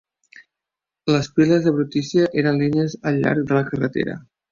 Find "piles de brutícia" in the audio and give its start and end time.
1.35-2.25